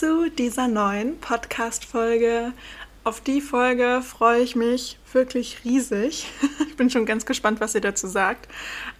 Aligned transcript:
Zu 0.00 0.30
dieser 0.30 0.66
neuen 0.66 1.18
Podcast-Folge. 1.18 2.54
Auf 3.04 3.20
die 3.20 3.42
Folge 3.42 4.00
freue 4.02 4.40
ich 4.40 4.56
mich 4.56 4.96
wirklich 5.12 5.58
riesig. 5.62 6.26
Ich 6.70 6.76
bin 6.80 6.88
schon 6.88 7.04
ganz 7.04 7.26
gespannt, 7.26 7.60
was 7.60 7.74
ihr 7.74 7.82
dazu 7.82 8.06
sagt. 8.06 8.48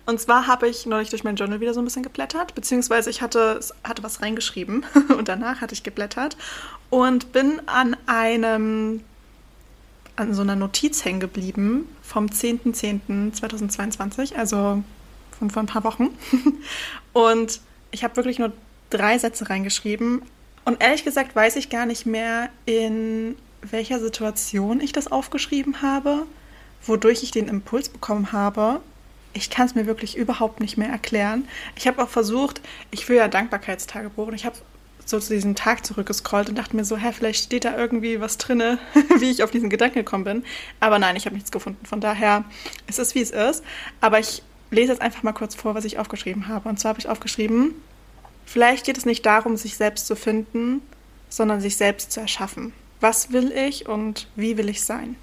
Und 0.05 0.21
zwar 0.21 0.47
habe 0.47 0.69
ich 0.69 0.85
neulich 0.85 1.09
durch 1.09 1.25
mein 1.25 1.37
Journal 1.37 1.63
wieder 1.63 1.73
so 1.73 1.81
ein 1.81 1.87
bisschen 1.87 2.03
geblättert, 2.03 2.55
beziehungsweise 2.55 3.09
ich 3.09 3.23
hatte, 3.23 3.61
hatte 3.83 4.03
was 4.03 4.21
reingeschrieben 4.21 4.85
und 5.17 5.29
danach 5.29 5.63
hatte 5.63 5.73
ich 5.73 5.83
geblättert 5.83 6.37
und 6.91 7.33
bin 7.33 7.63
an 7.65 7.97
einem 8.05 9.03
an 10.17 10.35
so 10.35 10.43
einer 10.43 10.57
Notiz 10.57 11.07
hängen 11.07 11.21
geblieben 11.21 11.89
vom 12.03 12.27
10.10.2022, 12.27 14.35
also 14.35 14.85
von 15.39 15.49
vor 15.49 15.63
ein 15.63 15.67
paar 15.67 15.85
Wochen. 15.85 16.11
Und 17.15 17.61
ich 17.91 18.05
habe 18.05 18.17
wirklich 18.17 18.39
nur 18.39 18.53
drei 18.91 19.17
Sätze 19.17 19.49
reingeschrieben. 19.49 20.21
Und 20.65 20.83
ehrlich 20.83 21.05
gesagt 21.05 21.35
weiß 21.35 21.57
ich 21.57 21.71
gar 21.71 21.87
nicht 21.87 22.07
mehr, 22.07 22.49
in 22.67 23.37
welcher 23.63 24.01
Situation 24.01 24.81
ich 24.81 24.93
das 24.93 25.11
aufgeschrieben 25.11 25.83
habe, 25.83 26.27
wodurch 26.87 27.23
ich 27.23 27.31
den 27.31 27.49
Impuls 27.49 27.89
bekommen 27.89 28.33
habe. 28.33 28.81
Ich 29.33 29.51
kann 29.51 29.67
es 29.67 29.75
mir 29.75 29.87
wirklich 29.87 30.17
überhaupt 30.17 30.61
nicht 30.61 30.77
mehr 30.77 30.89
erklären. 30.89 31.47
Ich 31.77 31.87
habe 31.87 32.03
auch 32.03 32.09
versucht, 32.09 32.61
ich 32.91 33.07
führe 33.07 33.21
ja 33.21 33.29
Dankbarkeitstagebuch 33.29 34.29
und 34.29 34.35
ich 34.35 34.45
habe 34.45 34.57
so 35.05 35.19
zu 35.19 35.33
diesem 35.33 35.55
Tag 35.55 35.85
zurückgescrollt 35.85 36.49
und 36.49 36.57
dachte 36.57 36.77
mir 36.77 36.85
so, 36.85 36.97
hä, 36.97 37.13
vielleicht 37.13 37.45
steht 37.45 37.65
da 37.65 37.77
irgendwie 37.77 38.21
was 38.21 38.39
drinne, 38.39 38.79
wie 39.19 39.31
ich 39.31 39.43
auf 39.43 39.51
diesen 39.51 39.71
Gedanken 39.71 39.99
gekommen 39.99 40.25
bin. 40.25 40.45
Aber 40.79 40.99
nein, 40.99 41.17
ich 41.17 41.27
habe 41.27 41.35
nichts 41.35 41.51
gefunden. 41.51 41.85
Von 41.85 42.01
daher 42.01 42.45
ist 42.87 42.99
es, 42.99 43.15
wie 43.15 43.21
es 43.21 43.31
ist. 43.31 43.65
Aber 44.01 44.19
ich 44.19 44.43
lese 44.71 44.93
jetzt 44.93 45.03
einfach 45.03 45.23
mal 45.23 45.33
kurz 45.33 45.55
vor, 45.55 45.75
was 45.75 45.85
ich 45.85 45.99
aufgeschrieben 45.99 46.49
habe. 46.49 46.69
Und 46.69 46.79
zwar 46.79 46.91
habe 46.91 47.01
ich 47.01 47.09
aufgeschrieben, 47.09 47.75
Vielleicht 48.45 48.87
geht 48.87 48.99
es 48.99 49.07
nicht 49.07 49.25
darum, 49.27 49.57
sich 49.57 49.77
selbst 49.77 50.07
zu 50.07 50.17
finden, 50.17 50.83
sondern 51.29 51.61
sich 51.61 51.77
selbst 51.77 52.13
zu 52.13 52.21
erschaffen. 52.21 52.73
Was 53.01 53.33
will 53.33 53.53
ich 53.53 53.89
und 53.89 54.29
wie 54.37 54.57
will 54.57 54.69
ich 54.69 54.83
sein? 54.85 55.17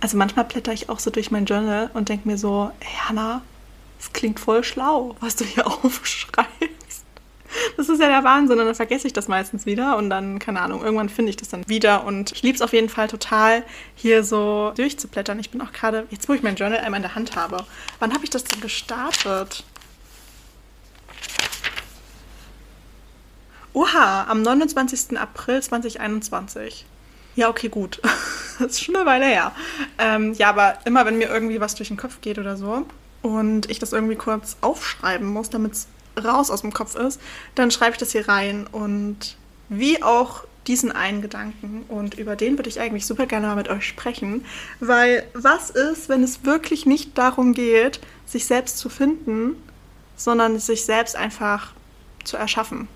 Also 0.00 0.16
manchmal 0.16 0.46
blätter 0.46 0.72
ich 0.72 0.88
auch 0.88 0.98
so 0.98 1.10
durch 1.10 1.30
mein 1.30 1.44
Journal 1.44 1.90
und 1.92 2.08
denke 2.08 2.26
mir 2.26 2.38
so, 2.38 2.70
hey 2.80 2.98
Hanna, 3.06 3.42
das 3.98 4.12
klingt 4.12 4.40
voll 4.40 4.64
schlau, 4.64 5.14
was 5.20 5.36
du 5.36 5.44
hier 5.44 5.66
aufschreibst. 5.84 7.04
Das 7.76 7.88
ist 7.88 8.00
ja 8.00 8.08
der 8.08 8.24
Wahnsinn 8.24 8.58
und 8.58 8.66
dann 8.66 8.74
vergesse 8.74 9.06
ich 9.06 9.12
das 9.12 9.28
meistens 9.28 9.66
wieder 9.66 9.96
und 9.96 10.08
dann, 10.08 10.38
keine 10.38 10.60
Ahnung, 10.60 10.82
irgendwann 10.82 11.08
finde 11.08 11.30
ich 11.30 11.36
das 11.36 11.48
dann 11.48 11.68
wieder 11.68 12.04
und 12.04 12.32
ich 12.32 12.42
liebe 12.42 12.54
es 12.54 12.62
auf 12.62 12.72
jeden 12.72 12.88
Fall 12.88 13.08
total, 13.08 13.64
hier 13.94 14.24
so 14.24 14.72
durchzublättern. 14.76 15.38
Ich 15.40 15.50
bin 15.50 15.60
auch 15.60 15.72
gerade, 15.72 16.06
jetzt 16.10 16.28
wo 16.28 16.32
ich 16.32 16.42
mein 16.42 16.56
Journal 16.56 16.78
einmal 16.78 16.98
in 16.98 17.02
der 17.02 17.14
Hand 17.14 17.36
habe, 17.36 17.64
wann 17.98 18.14
habe 18.14 18.24
ich 18.24 18.30
das 18.30 18.44
denn 18.44 18.60
gestartet? 18.60 19.64
Oha, 23.72 24.26
am 24.28 24.42
29. 24.42 25.18
April 25.18 25.62
2021. 25.62 26.84
Ja, 27.36 27.48
okay, 27.48 27.68
gut. 27.68 28.00
das 28.58 28.72
ist 28.72 28.84
schon 28.84 28.96
eine 28.96 29.06
Weile 29.06 29.26
her. 29.26 29.52
Ähm, 29.98 30.34
ja, 30.34 30.48
aber 30.48 30.78
immer 30.84 31.06
wenn 31.06 31.18
mir 31.18 31.28
irgendwie 31.28 31.60
was 31.60 31.76
durch 31.76 31.88
den 31.88 31.96
Kopf 31.96 32.20
geht 32.20 32.38
oder 32.38 32.56
so 32.56 32.84
und 33.22 33.70
ich 33.70 33.78
das 33.78 33.92
irgendwie 33.92 34.16
kurz 34.16 34.56
aufschreiben 34.60 35.28
muss, 35.28 35.50
damit 35.50 35.72
es 35.72 35.88
raus 36.22 36.50
aus 36.50 36.62
dem 36.62 36.72
Kopf 36.72 36.96
ist, 36.96 37.20
dann 37.54 37.70
schreibe 37.70 37.92
ich 37.92 37.98
das 37.98 38.10
hier 38.12 38.28
rein 38.28 38.66
und 38.66 39.36
wie 39.68 40.02
auch 40.02 40.44
diesen 40.66 40.90
einen 40.92 41.22
Gedanken 41.22 41.84
und 41.88 42.14
über 42.14 42.36
den 42.36 42.58
würde 42.58 42.68
ich 42.68 42.80
eigentlich 42.80 43.06
super 43.06 43.26
gerne 43.26 43.46
mal 43.46 43.56
mit 43.56 43.68
euch 43.68 43.86
sprechen, 43.86 44.44
weil 44.80 45.24
was 45.32 45.70
ist, 45.70 46.08
wenn 46.08 46.22
es 46.22 46.44
wirklich 46.44 46.86
nicht 46.86 47.16
darum 47.16 47.54
geht, 47.54 48.00
sich 48.26 48.46
selbst 48.46 48.78
zu 48.78 48.88
finden, 48.88 49.56
sondern 50.16 50.58
sich 50.58 50.84
selbst 50.84 51.16
einfach 51.16 51.72
zu 52.24 52.36
erschaffen? 52.36 52.88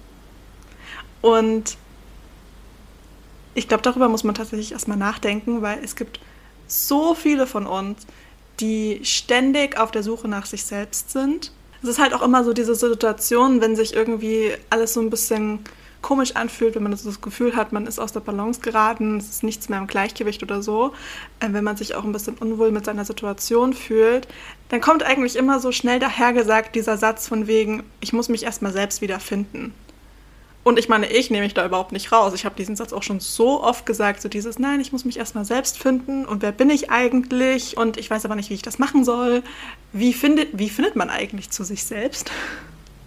Und 1.25 1.79
ich 3.55 3.67
glaube, 3.67 3.83
darüber 3.83 4.11
muss 4.11 4.25
man 4.25 4.35
tatsächlich 4.35 4.73
erstmal 4.73 4.99
nachdenken, 4.99 5.63
weil 5.63 5.83
es 5.83 5.97
gibt 5.97 6.21
so 6.67 7.15
viele 7.15 7.47
von 7.47 7.67
uns, 7.67 8.07
die 8.61 9.01
ständig 9.05 9.79
auf 9.79 9.91
der 9.91 10.03
Suche 10.03 10.29
nach 10.29 10.45
sich 10.45 10.65
selbst 10.65 11.13
sind. 11.13 11.51
Es 11.83 11.89
ist 11.89 11.99
halt 11.99 12.13
auch 12.13 12.21
immer 12.21 12.45
so 12.45 12.53
diese 12.53 12.75
Situation, 12.75 13.63
wenn 13.63 13.75
sich 13.75 13.95
irgendwie 13.95 14.53
alles 14.69 14.93
so 14.93 15.01
ein 15.01 15.09
bisschen 15.09 15.61
komisch 16.03 16.37
anfühlt, 16.37 16.75
wenn 16.75 16.83
man 16.83 16.93
das 16.93 17.23
Gefühl 17.23 17.57
hat, 17.57 17.73
man 17.73 17.87
ist 17.87 17.99
aus 17.99 18.13
der 18.13 18.21
Balance 18.21 18.61
geraten, 18.61 19.17
es 19.17 19.31
ist 19.31 19.45
nichts 19.45 19.71
mehr 19.71 19.79
im 19.79 19.87
Gleichgewicht 19.87 20.43
oder 20.43 20.63
so, 20.63 20.93
äh, 21.41 21.49
wenn 21.53 21.65
man 21.65 21.79
sich 21.79 21.95
auch 21.95 22.05
ein 22.05 22.13
bisschen 22.13 22.37
unwohl 22.37 22.71
mit 22.71 22.85
seiner 22.85 23.07
Situation 23.07 23.73
fühlt, 23.73 24.29
dann 24.69 24.83
kommt 24.83 25.03
eigentlich 25.03 25.37
immer 25.37 25.59
so 25.59 25.73
schnell 25.73 26.01
dahergesagt 26.01 26.75
dieser 26.75 26.99
Satz 26.99 27.29
von 27.29 27.47
wegen, 27.47 27.83
ich 28.01 28.13
muss 28.13 28.29
mich 28.29 28.43
erstmal 28.43 28.75
selbst 28.75 29.01
wiederfinden. 29.01 29.73
Und 30.65 30.79
ich 30.79 30.89
meine, 30.89 31.07
ich 31.13 31.31
nehme 31.31 31.45
mich 31.45 31.53
da 31.53 31.67
überhaupt 31.67 31.93
nicht 31.93 32.11
raus. 32.11 32.33
Ich 32.33 32.47
habe 32.47 32.57
diesen 32.57 32.75
Satz 32.75 32.95
auch 32.95 33.03
schon 33.03 33.21
so 33.21 33.63
oft 33.63 33.85
gesagt, 33.85 34.23
so 34.23 34.31
dieses, 34.31 34.59
nein, 34.59 34.81
ich 34.81 34.93
muss 34.93 35.05
mich 35.05 35.19
erstmal 35.19 35.45
selbst 35.45 35.79
finden 35.79 36.25
und 36.25 36.41
wer 36.41 36.53
bin 36.53 36.71
ich 36.71 36.91
eigentlich 36.91 37.77
und 37.77 37.99
ich 37.99 38.11
weiß 38.11 38.25
aber 38.25 38.35
nicht, 38.35 38.49
wie 38.49 38.55
ich 38.55 38.63
das 38.63 38.79
machen 38.79 39.05
soll. 39.05 39.43
Wie 39.93 40.15
findet, 40.15 40.59
wie 40.59 40.71
findet 40.71 40.97
man 40.97 41.11
eigentlich 41.11 41.51
zu 41.51 41.65
sich 41.65 41.85
selbst? 41.85 42.33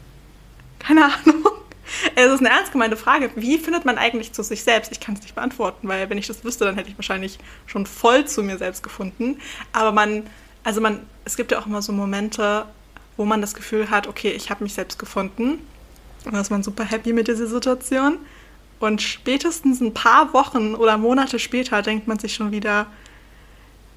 Keine 0.80 1.06
Ahnung. 1.06 1.44
Es 2.16 2.32
ist 2.32 2.42
eine 2.42 2.50
ernst 2.50 2.74
gemeinte 2.74 2.96
Frage. 2.96 3.32
Wie 3.36 3.58
findet 3.58 3.86
man 3.86 3.98
eigentlich 3.98 4.34
zu 4.34 4.44
sich 4.44 4.64
selbst? 4.64 4.92
Ich 4.92 5.00
kann 5.00 5.16
es 5.16 5.22
nicht 5.22 5.34
beantworten, 5.34 5.88
weil 5.88 6.10
wenn 6.12 6.18
ich 6.20 6.28
das 6.28 6.44
wüsste, 6.44 6.66
dann 6.66 6.76
hätte 6.76 6.90
ich 6.90 6.98
wahrscheinlich 6.98 7.40
schon 7.66 7.88
voll 7.88 8.26
zu 8.26 8.44
mir 8.44 8.60
selbst 8.60 8.84
gefunden. 8.84 9.40
Aber 9.74 9.92
man, 9.92 10.28
also 10.64 10.80
man, 10.80 11.00
es 11.26 11.38
gibt 11.38 11.52
ja 11.52 11.60
auch 11.60 11.66
immer 11.66 11.82
so 11.82 11.92
Momente, 11.92 12.66
wo 13.16 13.26
man 13.26 13.42
das 13.42 13.56
Gefühl 13.56 13.90
hat, 13.90 14.06
okay, 14.06 14.30
ich 14.30 14.52
habe 14.52 14.64
mich 14.64 14.76
selbst 14.76 15.00
gefunden 15.00 15.60
und 16.28 16.34
da 16.34 16.42
ist 16.42 16.52
man 16.52 16.62
super 16.62 16.84
happy 16.84 17.14
mit 17.14 17.28
dieser 17.28 17.48
Situation. 17.48 18.20
Und 18.80 19.02
spätestens 19.02 19.80
ein 19.82 19.94
paar 19.94 20.34
Wochen 20.34 20.76
oder 20.76 20.98
Monate 20.98 21.40
später 21.40 21.82
denkt 21.82 22.08
man 22.08 22.20
sich 22.20 22.36
schon 22.36 22.52
wieder, 22.52 22.88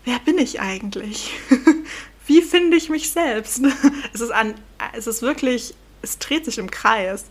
wer 0.04 0.18
bin 0.20 0.38
ich 0.38 0.60
eigentlich? 0.60 1.34
Wie 2.26 2.40
finde 2.40 2.76
ich 2.76 2.88
mich 2.88 3.10
selbst? 3.10 3.62
Es 4.12 4.20
ist, 4.20 4.30
an, 4.30 4.54
es 4.92 5.06
ist 5.06 5.22
wirklich, 5.22 5.74
es 6.02 6.19
dreht 6.19 6.44
sich 6.44 6.58
im 6.58 6.70
Kreis. 6.70 7.24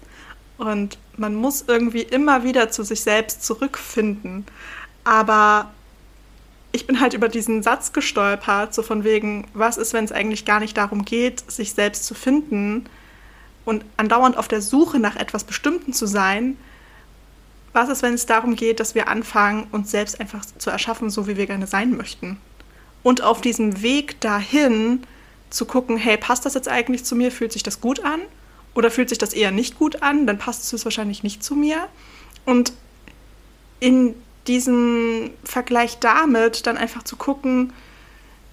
Und 0.58 0.98
man 1.16 1.36
muss 1.36 1.64
irgendwie 1.68 2.02
immer 2.02 2.44
wieder 2.44 2.70
zu 2.70 2.84
sich 2.84 3.02
selbst 3.02 3.44
zurückfinden. 3.44 4.46
Aber 5.06 5.72
ich 6.72 6.86
bin 6.86 7.00
halt 7.00 7.14
über 7.14 7.30
diesen 7.30 7.64
Satz 7.64 7.94
gestolpert, 7.94 8.74
so 8.74 8.84
von 8.84 9.04
wegen, 9.04 9.48
was 9.54 9.78
ist, 9.78 9.94
wenn 9.94 10.06
es 10.06 10.12
eigentlich 10.12 10.46
gar 10.46 10.60
nicht 10.60 10.78
darum 10.78 11.06
geht, 11.06 11.50
sich 11.50 11.74
selbst 11.74 12.06
zu 12.06 12.14
finden, 12.14 12.86
und 13.70 13.86
andauernd 13.98 14.36
auf 14.36 14.48
der 14.48 14.64
Suche 14.64 14.98
nach 14.98 15.16
etwas 15.16 15.44
Bestimmten 15.44 15.94
zu 15.94 16.08
sein, 16.08 16.58
was 17.72 17.88
ist, 17.88 18.02
wenn 18.02 18.16
es 18.16 18.26
darum 18.26 18.56
geht, 18.56 18.80
dass 18.80 18.96
wir 18.96 19.08
anfangen, 19.08 19.68
uns 19.72 19.92
selbst 19.92 20.20
einfach 20.20 20.44
zu 20.44 20.72
erschaffen, 20.72 21.12
so 21.12 21.28
wie 21.28 21.38
wir 21.38 21.46
gerne 21.46 21.68
sein 21.68 21.96
möchten? 21.96 22.38
Und 23.04 23.22
auf 23.22 23.42
diesem 23.42 23.84
Weg 23.84 24.20
dahin 24.22 25.04
zu 25.52 25.66
gucken, 25.66 25.98
hey, 25.98 26.18
passt 26.18 26.48
das 26.48 26.56
jetzt 26.56 26.68
eigentlich 26.68 27.06
zu 27.06 27.16
mir? 27.16 27.32
Fühlt 27.32 27.52
sich 27.52 27.62
das 27.62 27.80
gut 27.80 28.04
an? 28.04 28.22
Oder 28.74 28.90
fühlt 28.90 29.10
sich 29.10 29.20
das 29.20 29.34
eher 29.34 29.52
nicht 29.52 29.78
gut 29.78 30.02
an? 30.02 30.26
Dann 30.26 30.40
passt 30.40 30.74
es 30.74 30.84
wahrscheinlich 30.84 31.22
nicht 31.22 31.44
zu 31.44 31.54
mir. 31.56 31.88
Und 32.46 32.74
in 33.80 34.16
diesem 34.48 35.30
Vergleich 35.44 36.00
damit 36.00 36.66
dann 36.66 36.76
einfach 36.76 37.04
zu 37.04 37.18
gucken, 37.18 37.72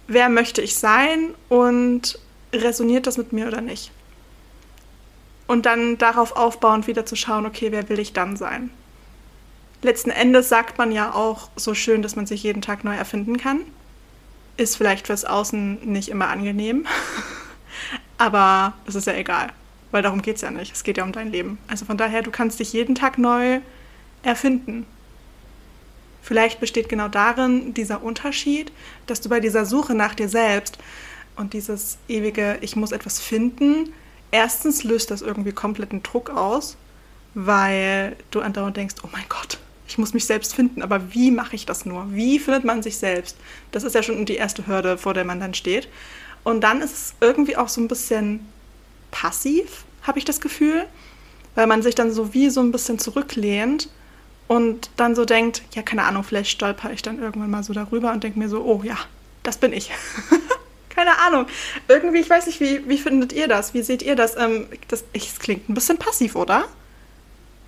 wer 0.09 0.29
möchte 0.29 0.61
ich 0.61 0.77
sein 0.77 1.31
und 1.49 2.19
resoniert 2.53 3.07
das 3.07 3.17
mit 3.17 3.33
mir 3.33 3.47
oder 3.47 3.63
nicht? 3.63 3.93
Und 5.47 5.67
dann 5.67 5.99
darauf 5.99 6.37
aufbauend 6.37 6.87
wieder 6.87 7.07
zu 7.07 7.17
schauen, 7.17 7.47
okay, 7.47 7.73
wer 7.73 7.89
will 7.89 7.99
ich 7.99 8.13
dann 8.13 8.37
sein? 8.37 8.71
Letzten 9.83 10.11
Endes 10.11 10.49
sagt 10.49 10.79
man 10.79 10.91
ja 10.91 11.13
auch 11.13 11.51
so 11.57 11.75
schön, 11.75 12.03
dass 12.03 12.17
man 12.17 12.27
sich 12.27 12.43
jeden 12.43 12.63
Tag 12.63 12.85
neu 12.85 12.97
erfinden 12.97 13.37
kann. 13.37 13.61
ist 14.57 14.77
vielleicht 14.77 15.07
fürs 15.07 15.25
Außen 15.25 15.85
nicht 15.85 16.09
immer 16.09 16.29
angenehm, 16.29 16.87
aber 18.19 18.73
es 18.87 18.95
ist 18.95 19.07
ja 19.07 19.13
egal, 19.13 19.53
weil 19.91 20.03
darum 20.03 20.23
geht 20.23 20.37
es 20.37 20.43
ja 20.43 20.51
nicht. 20.51 20.75
Es 20.75 20.83
geht 20.83 20.97
ja 20.97 21.05
um 21.05 21.13
dein 21.13 21.31
Leben. 21.31 21.59
Also 21.69 21.85
von 21.85 21.99
daher, 21.99 22.23
du 22.23 22.31
kannst 22.31 22.59
dich 22.59 22.73
jeden 22.73 22.95
Tag 22.95 23.19
neu 23.19 23.61
erfinden. 24.23 24.87
Vielleicht 26.23 26.59
besteht 26.59 26.89
genau 26.89 27.09
darin 27.09 27.75
dieser 27.75 28.03
Unterschied, 28.03 28.73
dass 29.07 29.21
du 29.21 29.29
bei 29.29 29.39
dieser 29.39 29.65
Suche 29.67 29.95
nach 29.95 30.15
dir 30.15 30.29
selbst 30.29 30.79
und 31.37 31.53
dieses 31.53 31.99
ewige, 32.09 32.59
ich 32.63 32.75
muss 32.75 32.91
etwas 32.91 33.21
finden, 33.21 33.93
erstens 34.31 34.85
löst 34.85 35.11
das 35.11 35.23
irgendwie 35.23 35.53
kompletten 35.53 36.03
Druck 36.03 36.31
aus, 36.31 36.77
weil 37.35 38.17
du 38.31 38.41
andauernd 38.41 38.77
denkst, 38.77 38.97
oh 39.03 39.09
mein 39.13 39.25
Gott, 39.29 39.59
ich 39.89 39.99
muss 39.99 40.15
mich 40.15 40.25
selbst 40.25 40.55
finden, 40.55 40.83
aber 40.83 41.13
wie 41.13 41.31
mache 41.31 41.55
ich 41.55 41.67
das 41.67 41.87
nur? 41.87 42.13
Wie 42.13 42.39
findet 42.39 42.65
man 42.65 42.83
sich 42.83 42.99
selbst? 42.99 43.37
Das 43.73 43.85
ist 43.85 43.95
ja 43.95 44.03
schon 44.03 44.25
die 44.27 44.37
erste 44.37 44.67
Hürde, 44.67 44.99
vor 44.99 45.15
der 45.15 45.25
man 45.25 45.41
dann 45.41 45.55
steht. 45.55 45.89
Und 46.45 46.63
dann 46.63 46.81
ist 46.81 46.93
es 46.93 47.15
irgendwie 47.21 47.57
auch 47.57 47.69
so 47.69 47.81
ein 47.81 47.89
bisschen 47.89 48.47
passiv, 49.11 49.85
habe 50.03 50.19
ich 50.19 50.25
das 50.25 50.41
Gefühl, 50.41 50.87
weil 51.55 51.67
man 51.67 51.83
sich 51.83 51.95
dann 51.95 52.13
so 52.13 52.35
wie 52.35 52.51
so 52.51 52.61
ein 52.61 52.73
bisschen 52.73 52.99
zurücklehnt 52.99 53.89
und 54.49 54.91
dann 54.97 55.15
so 55.15 55.25
denkt, 55.25 55.63
ja, 55.75 55.83
keine 55.83 56.05
Ahnung, 56.05 56.23
vielleicht 56.23 56.51
stolper 56.51 56.93
ich 56.93 57.03
dann 57.03 57.19
irgendwann 57.21 57.51
mal 57.51 57.65
so 57.65 57.73
darüber 57.73 58.13
und 58.13 58.23
denke 58.23 58.39
mir 58.39 58.49
so, 58.49 58.63
oh 58.63 58.83
ja, 58.85 58.97
das 59.43 59.59
bin 59.59 59.73
ich. 59.73 59.91
keine 60.97 61.19
Ahnung. 61.21 61.47
Irgendwie, 61.87 62.19
ich 62.19 62.31
weiß 62.31 62.47
nicht, 62.47 62.61
wie, 62.61 62.89
wie 62.89 62.99
findet 62.99 63.33
ihr 63.33 63.47
das? 63.47 63.75
Wie 63.75 63.83
seht 63.83 64.03
ihr 64.03 64.17
das? 64.17 64.37
Ähm, 64.37 64.67
das? 64.89 65.05
Es 65.13 65.39
klingt 65.39 65.69
ein 65.69 65.75
bisschen 65.75 65.99
passiv, 65.99 66.35
oder? 66.35 66.65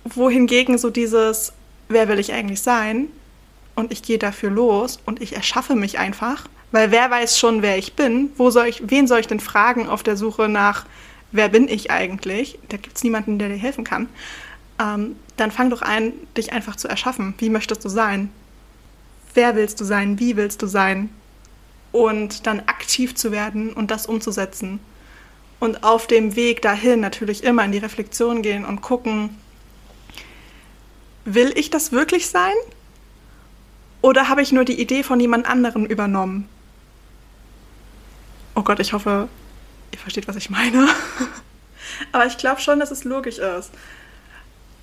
Wohingegen 0.03 0.77
so 0.77 0.89
dieses, 0.89 1.53
wer 1.87 2.07
will 2.09 2.19
ich 2.19 2.33
eigentlich 2.33 2.61
sein? 2.61 3.07
Und 3.75 3.93
ich 3.93 4.01
gehe 4.01 4.17
dafür 4.17 4.49
los 4.49 4.99
und 5.05 5.21
ich 5.21 5.33
erschaffe 5.33 5.75
mich 5.75 5.99
einfach. 5.99 6.47
Weil 6.71 6.91
wer 6.91 7.09
weiß 7.09 7.39
schon, 7.39 7.61
wer 7.61 7.77
ich 7.77 7.93
bin? 7.93 8.31
Wo 8.35 8.49
soll 8.49 8.67
ich, 8.67 8.81
wen 8.85 9.07
soll 9.07 9.21
ich 9.21 9.27
denn 9.27 9.39
fragen 9.39 9.87
auf 9.87 10.03
der 10.03 10.17
Suche 10.17 10.49
nach, 10.49 10.85
wer 11.31 11.47
bin 11.47 11.67
ich 11.67 11.89
eigentlich? 11.89 12.59
Da 12.67 12.77
gibt 12.77 12.97
es 12.97 13.03
niemanden, 13.03 13.39
der 13.39 13.49
dir 13.49 13.55
helfen 13.55 13.83
kann 13.83 14.09
ähm, 14.79 15.17
dann 15.37 15.51
fang 15.51 15.69
doch 15.69 15.81
an, 15.81 16.13
dich 16.37 16.53
einfach 16.53 16.75
zu 16.75 16.87
erschaffen. 16.87 17.35
Wie 17.37 17.49
möchtest 17.49 17.83
du 17.85 17.89
sein? 17.89 18.31
Wer 19.33 19.55
willst 19.55 19.79
du 19.79 19.85
sein? 19.85 20.19
Wie 20.19 20.35
willst 20.37 20.61
du 20.61 20.67
sein? 20.67 21.09
Und 21.91 22.45
dann 22.45 22.61
aktiv 22.61 23.15
zu 23.15 23.31
werden 23.31 23.73
und 23.73 23.91
das 23.91 24.05
umzusetzen. 24.05 24.79
Und 25.59 25.83
auf 25.83 26.07
dem 26.07 26.35
Weg 26.35 26.61
dahin 26.61 26.99
natürlich 26.99 27.43
immer 27.43 27.65
in 27.65 27.71
die 27.71 27.79
Reflexion 27.79 28.41
gehen 28.41 28.63
und 28.63 28.81
gucken, 28.81 29.35
will 31.25 31.51
ich 31.55 31.69
das 31.69 31.91
wirklich 31.91 32.29
sein? 32.29 32.53
Oder 34.01 34.29
habe 34.29 34.41
ich 34.41 34.51
nur 34.51 34.63
die 34.63 34.79
Idee 34.79 35.03
von 35.03 35.19
jemand 35.19 35.49
anderem 35.49 35.85
übernommen? 35.85 36.47
Oh 38.55 38.61
Gott, 38.61 38.79
ich 38.79 38.93
hoffe, 38.93 39.27
ihr 39.91 39.99
versteht, 39.99 40.27
was 40.27 40.35
ich 40.35 40.49
meine. 40.49 40.87
Aber 42.11 42.25
ich 42.25 42.37
glaube 42.37 42.61
schon, 42.61 42.79
dass 42.79 42.91
es 42.91 43.03
logisch 43.03 43.37
ist. 43.39 43.71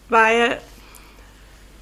Weil 0.09 0.61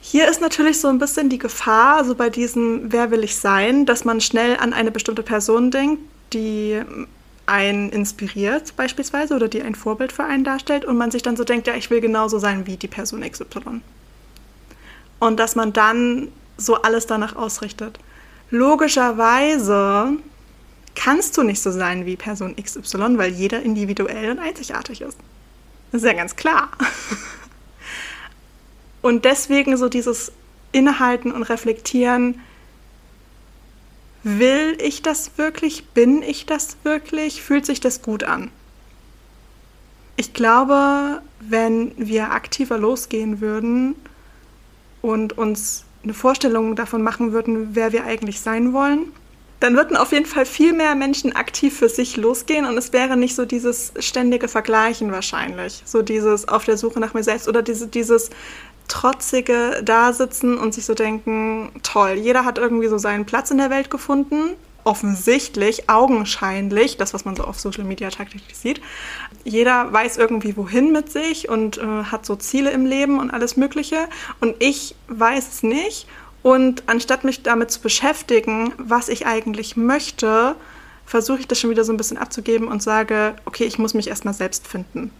hier 0.07 0.29
ist 0.29 0.43
natürlich 0.43 0.81
so 0.81 0.89
ein 0.89 0.99
bisschen 0.99 1.31
die 1.31 1.39
Gefahr, 1.39 2.05
so 2.05 2.15
bei 2.15 2.29
diesem 2.29 2.93
Wer 2.93 3.11
will 3.11 3.25
ich 3.25 3.37
sein, 3.37 3.87
dass 3.87 4.05
man 4.05 4.21
schnell 4.21 4.59
an 4.59 4.75
eine 4.75 4.91
bestimmte 4.91 5.23
Person 5.23 5.71
denkt, 5.71 6.03
die 6.35 6.83
einen 7.47 7.89
inspiriert 7.89 8.77
beispielsweise 8.77 9.35
oder 9.35 9.49
die 9.49 9.63
ein 9.63 9.75
Vorbild 9.75 10.13
für 10.13 10.25
einen 10.25 10.45
darstellt 10.45 10.85
und 10.85 10.99
man 10.99 11.11
sich 11.11 11.23
dann 11.23 11.39
so 11.39 11.45
denkt, 11.45 11.69
ja, 11.69 11.75
ich 11.75 11.89
will 11.89 12.03
genauso 12.03 12.39
sein 12.39 12.67
wie 12.67 12.77
die 12.77 12.87
Person 12.87 13.23
XY. 13.23 13.81
Und 15.21 15.41
dass 15.41 15.57
man 15.57 15.73
dann 15.73 16.29
so 16.59 16.83
alles 16.83 17.07
danach 17.07 17.35
ausrichtet. 17.35 17.99
Logischerweise 18.51 20.19
kannst 20.95 21.39
du 21.39 21.43
nicht 21.45 21.63
so 21.63 21.71
sein 21.71 22.05
wie 22.05 22.17
Person 22.17 22.57
XY, 22.57 23.17
weil 23.17 23.33
jeder 23.33 23.63
individuell 23.63 24.33
und 24.33 24.39
einzigartig 24.39 25.01
ist. 25.01 25.17
Das 25.93 26.03
ist 26.03 26.07
ja 26.07 26.13
ganz 26.13 26.37
klar. 26.37 26.69
Und 29.05 29.27
deswegen 29.27 29.77
so 29.77 29.91
dieses 29.91 30.33
Innehalten 30.73 31.31
und 31.31 31.43
Reflektieren, 31.43 32.41
will 34.23 34.79
ich 34.81 35.03
das 35.03 35.33
wirklich? 35.37 35.85
Bin 35.89 36.23
ich 36.23 36.47
das 36.47 36.79
wirklich? 36.85 37.43
Fühlt 37.43 37.67
sich 37.67 37.81
das 37.81 38.01
gut 38.01 38.25
an? 38.25 38.51
Ich 40.17 40.33
glaube, 40.33 41.21
wenn 41.39 41.93
wir 41.99 42.31
aktiver 42.31 42.79
losgehen 42.79 43.43
würden 43.43 43.95
und 45.03 45.37
uns 45.37 45.85
eine 46.03 46.15
Vorstellung 46.15 46.75
davon 46.75 47.03
machen 47.03 47.33
würden, 47.33 47.75
wer 47.75 47.93
wir 47.93 48.05
eigentlich 48.05 48.41
sein 48.41 48.73
wollen, 48.73 49.13
dann 49.61 49.77
würden 49.77 49.99
auf 49.99 50.13
jeden 50.13 50.27
Fall 50.27 50.47
viel 50.47 50.73
mehr 50.73 50.95
Menschen 50.95 51.37
aktiv 51.37 51.77
für 51.77 51.91
sich 51.91 52.17
losgehen 52.17 52.65
und 52.65 52.79
es 52.79 52.95
wäre 52.95 53.19
nicht 53.19 53.35
so 53.35 53.45
dieses 53.45 53.93
ständige 53.99 54.49
Vergleichen 54.49 55.13
wahrscheinlich, 55.13 55.83
so 55.85 56.01
dieses 56.01 56.49
auf 56.49 56.65
der 56.65 56.79
Suche 56.79 57.01
nach 57.01 57.13
mir 57.13 57.23
selbst 57.23 57.49
oder 57.49 57.61
diese, 57.63 57.87
dieses 57.87 58.31
Trotzige 58.89 59.83
da 59.85 60.13
sitzen 60.13 60.59
und 60.59 60.75
sich 60.75 60.85
so 60.85 60.95
denken, 60.95 61.71
toll, 61.83 62.13
jeder 62.13 62.45
hat 62.45 62.59
irgendwie 62.59 62.89
so 62.89 62.99
seinen 62.99 63.25
Platz 63.25 63.51
in 63.51 63.59
der 63.59 63.71
Welt 63.71 63.91
gefunden. 63.91 64.51
Offensichtlich, 64.85 65.89
augenscheinlich, 65.89 66.99
das, 66.99 67.15
was 67.15 67.25
man 67.25 67.37
so 67.37 67.45
auf 67.45 67.59
Social 67.59 67.85
Media 67.85 68.11
tagtäglich 68.11 68.57
sieht. 68.57 68.83
Jeder 69.43 69.91
weiß 69.91 70.19
irgendwie 70.19 70.57
wohin 70.59 70.93
mit 70.93 71.11
sich 71.11 71.49
und 71.49 71.79
äh, 71.79 72.05
hat 72.05 72.27
so 72.27 72.37
Ziele 72.37 72.71
im 72.71 72.85
Leben 72.85 73.19
und 73.19 73.31
alles 73.31 73.57
Mögliche. 73.57 74.09
Und 74.41 74.57
ich 74.59 74.95
weiß 75.09 75.49
es 75.49 75.63
nicht. 75.63 76.07
Und 76.43 76.83
anstatt 76.87 77.25
mich 77.25 77.43
damit 77.43 77.71
zu 77.71 77.81
beschäftigen, 77.81 78.75
was 78.77 79.09
ich 79.09 79.27
eigentlich 79.27 79.77
möchte, 79.79 80.57
versuche 81.07 81.41
ich 81.41 81.49
das 81.49 81.59
schon 81.59 81.71
wieder 81.71 81.85
so 81.85 81.93
ein 81.93 81.97
bisschen 81.97 82.19
abzugeben 82.19 82.69
und 82.69 82.83
sage, 82.83 83.37
okay, 83.47 83.65
ich 83.65 83.79
muss 83.79 83.95
mich 83.95 84.09
erstmal 84.09 84.35
selbst 84.35 84.67
finden. 84.67 85.11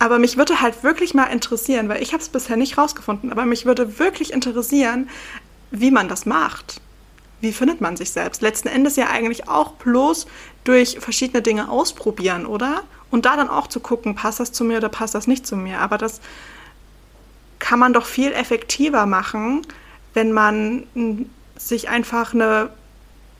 Aber 0.00 0.18
mich 0.18 0.38
würde 0.38 0.62
halt 0.62 0.82
wirklich 0.82 1.12
mal 1.12 1.26
interessieren, 1.26 1.90
weil 1.90 2.02
ich 2.02 2.14
habe 2.14 2.22
es 2.22 2.30
bisher 2.30 2.56
nicht 2.56 2.78
rausgefunden, 2.78 3.30
aber 3.30 3.44
mich 3.44 3.66
würde 3.66 3.98
wirklich 3.98 4.32
interessieren, 4.32 5.10
wie 5.70 5.90
man 5.90 6.08
das 6.08 6.24
macht. 6.24 6.80
Wie 7.42 7.52
findet 7.52 7.82
man 7.82 7.98
sich 7.98 8.10
selbst? 8.10 8.40
Letzten 8.40 8.68
Endes 8.68 8.96
ja 8.96 9.10
eigentlich 9.10 9.46
auch 9.48 9.72
bloß 9.72 10.26
durch 10.64 10.98
verschiedene 11.00 11.42
Dinge 11.42 11.70
ausprobieren, 11.70 12.46
oder? 12.46 12.82
Und 13.10 13.26
da 13.26 13.36
dann 13.36 13.50
auch 13.50 13.66
zu 13.66 13.78
gucken, 13.78 14.14
passt 14.14 14.40
das 14.40 14.52
zu 14.52 14.64
mir 14.64 14.78
oder 14.78 14.88
passt 14.88 15.14
das 15.14 15.26
nicht 15.26 15.46
zu 15.46 15.54
mir. 15.54 15.80
Aber 15.80 15.98
das 15.98 16.22
kann 17.58 17.78
man 17.78 17.92
doch 17.92 18.06
viel 18.06 18.32
effektiver 18.32 19.04
machen, 19.04 19.66
wenn 20.14 20.32
man 20.32 20.86
sich 21.58 21.90
einfach 21.90 22.32
eine, 22.32 22.70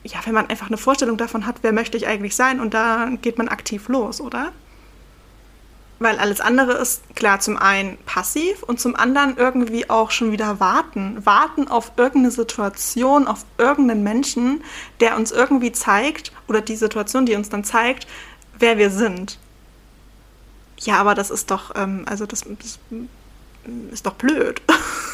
ja, 0.05 0.19
wenn 0.27 0.35
man 0.35 0.51
einfach 0.51 0.67
eine 0.67 0.77
Vorstellung 0.77 1.17
davon 1.17 1.47
hat, 1.47 1.57
wer 1.63 1.73
möchte 1.73 1.97
ich 1.97 2.07
eigentlich 2.07 2.37
sein 2.37 2.61
und 2.61 2.75
da 2.75 3.09
geht 3.23 3.39
man 3.39 3.49
aktiv 3.49 3.89
los, 3.89 4.21
oder? 4.21 4.53
Weil 6.03 6.19
alles 6.19 6.41
andere 6.41 6.73
ist 6.73 7.03
klar 7.15 7.41
zum 7.41 7.59
einen 7.59 7.99
passiv 8.07 8.63
und 8.63 8.81
zum 8.81 8.97
anderen 8.97 9.37
irgendwie 9.37 9.91
auch 9.91 10.11
schon 10.11 10.33
wieder 10.33 10.59
warten. 10.59 11.25
Warten 11.27 11.69
auf 11.69 11.93
irgendeine 11.99 12.31
Situation, 12.31 13.29
auf 13.29 13.45
irgendeinen 13.59 14.03
Menschen, 14.03 14.65
der 15.01 15.17
uns 15.17 15.31
irgendwie 15.31 15.73
zeigt, 15.73 16.33
oder 16.49 16.63
die 16.63 16.77
Situation, 16.77 17.27
die 17.27 17.35
uns 17.35 17.51
dann 17.51 17.65
zeigt, 17.65 18.07
wer 18.59 18.79
wir 18.79 18.89
sind. 18.89 19.39
Ja, 20.79 20.97
aber 20.97 21.15
das 21.15 21.31
ist 21.31 21.51
doch, 21.51 21.73
ähm, 21.77 22.07
also 22.09 22.25
das, 22.25 22.45
das 22.45 22.79
ist 23.93 24.07
doch 24.07 24.15
blöd. 24.15 24.63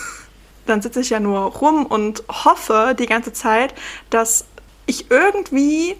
dann 0.66 0.82
sitze 0.82 1.00
ich 1.00 1.10
ja 1.10 1.18
nur 1.18 1.40
rum 1.40 1.84
und 1.84 2.22
hoffe 2.28 2.94
die 2.96 3.06
ganze 3.06 3.32
Zeit, 3.32 3.74
dass 4.10 4.44
ich 4.86 5.10
irgendwie 5.10 5.96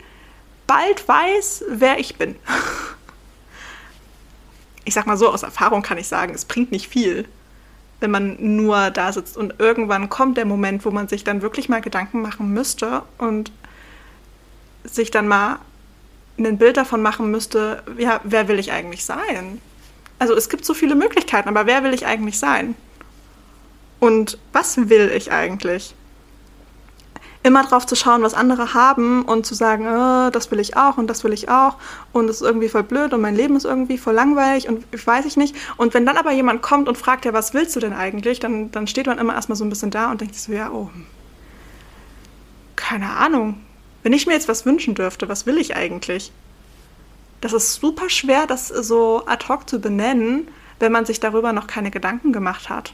bald 0.69 1.09
weiß, 1.09 1.65
wer 1.71 1.99
ich 1.99 2.17
bin. 2.19 2.37
ich 4.87 4.95
sag 4.95 5.07
mal 5.07 5.17
so, 5.19 5.29
aus 5.29 5.43
Erfahrung 5.43 5.83
kann 5.83 5.99
ich 5.99 6.09
sagen, 6.09 6.33
es 6.35 6.47
bringt 6.47 6.71
nicht 6.73 6.89
viel, 6.89 7.27
wenn 8.01 8.11
man 8.11 8.37
nur 8.39 8.91
da 8.91 9.13
sitzt. 9.13 9.37
Und 9.37 9.55
irgendwann 9.59 10.09
kommt 10.09 10.39
der 10.39 10.47
Moment, 10.47 10.85
wo 10.85 10.91
man 10.91 11.09
sich 11.09 11.25
dann 11.25 11.43
wirklich 11.43 11.69
mal 11.69 11.81
Gedanken 11.83 12.23
machen 12.23 12.53
müsste 12.53 13.03
und 13.19 13.53
sich 14.85 15.11
dann 15.11 15.29
mal 15.29 15.59
ein 16.39 16.57
Bild 16.57 16.77
davon 16.77 17.03
machen 17.03 17.31
müsste, 17.31 17.83
ja, 17.99 18.21
wer 18.23 18.49
will 18.49 18.59
ich 18.59 18.73
eigentlich 18.73 19.05
sein? 19.05 19.61
Also 20.19 20.35
es 20.35 20.49
gibt 20.49 20.65
so 20.65 20.73
viele 20.73 20.95
Möglichkeiten, 20.95 21.49
aber 21.49 21.67
wer 21.67 21.83
will 21.83 21.93
ich 21.93 22.07
eigentlich 22.07 22.39
sein? 22.39 22.75
Und 23.99 24.39
was 24.53 24.89
will 24.89 25.11
ich 25.15 25.33
eigentlich? 25.33 25.95
Immer 27.47 27.63
drauf 27.63 27.87
zu 27.87 27.95
schauen, 27.95 28.23
was 28.23 28.35
andere 28.35 28.75
haben 28.75 29.23
und 29.23 29.47
zu 29.47 29.55
sagen, 29.55 29.87
äh, 29.87 30.33
das 30.33 30.51
will 30.51 30.59
ich 30.59 30.77
auch 30.77 30.99
und 30.99 31.07
das 31.07 31.23
will 31.23 31.33
ich 31.33 31.49
auch 31.49 31.77
und 32.13 32.29
es 32.29 32.41
ist 32.41 32.43
irgendwie 32.43 32.69
voll 32.69 32.83
blöd 32.83 33.15
und 33.15 33.21
mein 33.21 33.37
Leben 33.37 33.55
ist 33.55 33.65
irgendwie 33.65 33.99
voll 33.99 34.15
langweilig 34.15 34.69
und 34.69 34.85
ich 34.93 35.07
weiß 35.07 35.25
ich 35.27 35.37
nicht. 35.37 35.55
Und 35.77 35.95
wenn 35.95 36.05
dann 36.05 36.17
aber 36.17 36.33
jemand 36.33 36.61
kommt 36.61 36.89
und 36.89 36.99
fragt, 36.99 37.25
ja, 37.25 37.33
was 37.33 37.55
willst 37.55 37.77
du 37.77 37.81
denn 37.81 37.93
eigentlich, 37.93 38.41
dann, 38.41 38.73
dann 38.73 38.89
steht 38.89 39.07
man 39.07 39.19
immer 39.19 39.35
erstmal 39.35 39.55
so 39.55 39.65
ein 39.65 39.71
bisschen 39.71 39.93
da 39.93 40.11
und 40.11 40.21
denkt 40.21 40.35
sich 40.35 40.43
so, 40.43 40.53
ja, 40.53 40.71
oh, 40.73 40.91
keine 42.75 43.11
Ahnung. 43.11 43.61
Wenn 44.03 44.13
ich 44.13 44.27
mir 44.27 44.33
jetzt 44.33 44.49
was 44.49 44.67
wünschen 44.67 44.97
dürfte, 44.97 45.29
was 45.29 45.47
will 45.47 45.59
ich 45.59 45.77
eigentlich? 45.77 46.33
Das 47.41 47.53
ist 47.53 47.75
super 47.75 48.11
schwer, 48.11 48.47
das 48.49 48.69
so 48.69 49.25
ad 49.27 49.47
hoc 49.49 49.69
zu 49.71 49.81
benennen, 49.81 50.49
wenn 50.81 50.91
man 50.91 51.07
sich 51.07 51.21
darüber 51.21 51.53
noch 51.53 51.69
keine 51.69 51.93
Gedanken 51.93 52.33
gemacht 52.33 52.69
hat. 52.69 52.93